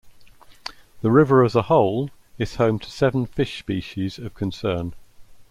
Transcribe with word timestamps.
The 1.03 1.11
river 1.11 1.43
as 1.45 1.53
a 1.55 1.61
whole 1.61 2.09
is 2.39 2.55
home 2.55 2.79
to 2.79 2.89
seven 2.89 3.27
fish 3.27 3.59
species 3.59 4.17
of 4.17 4.33
concern. 4.33 4.95